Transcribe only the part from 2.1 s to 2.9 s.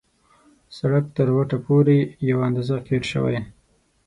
یو اندازه